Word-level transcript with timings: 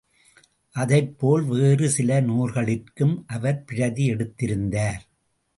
அதைப்போல் 0.75 1.45
வேறு 1.47 1.89
சில 1.89 2.21
நூல்களிற்கும் 2.21 3.23
அவர் 3.27 3.63
பிரதி 3.63 4.09
எடுத்திருந்தார். 4.09 5.01